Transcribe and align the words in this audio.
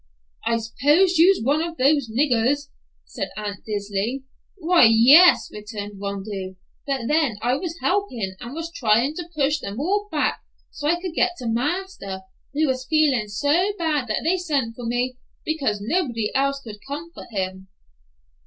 "I 0.43 0.57
s'pose 0.57 1.19
you's 1.19 1.43
one 1.43 1.61
of 1.61 1.77
the 1.77 2.03
niggers?" 2.11 2.69
said 3.05 3.29
Aunt 3.37 3.63
Dilsey. 3.67 4.23
"Why, 4.57 4.87
yes," 4.89 5.51
returned 5.53 6.01
Rondeau; 6.01 6.55
"but 6.87 7.05
then 7.05 7.37
I 7.43 7.55
was 7.55 7.77
helpin' 7.81 8.35
and 8.39 8.55
was 8.55 8.71
tryin' 8.73 9.13
to 9.13 9.29
push 9.35 9.59
them 9.59 9.79
all 9.79 10.07
back 10.11 10.39
so 10.71 10.87
I 10.87 10.99
could 10.99 11.13
get 11.13 11.33
to 11.37 11.47
marster, 11.47 12.21
who 12.51 12.65
was 12.65 12.87
feelin' 12.87 13.29
so 13.29 13.73
bad 13.77 14.07
that 14.07 14.21
they 14.23 14.37
sent 14.37 14.75
for 14.75 14.87
me, 14.87 15.19
because 15.45 15.81
nobody 15.83 16.33
else 16.33 16.61
could 16.61 16.79
comfort 16.87 17.27
him." 17.29 17.67